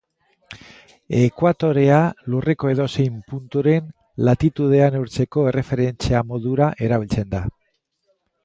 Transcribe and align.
Ekuatorea 1.17 1.99
lurreko 2.35 2.71
edozein 2.73 3.19
punturen 3.33 3.93
Latitudea 4.29 4.89
neurtzeko 4.97 5.47
erreferentzia 5.53 6.25
modura 6.33 6.75
erabiltzen 6.89 7.31
da. 7.37 7.45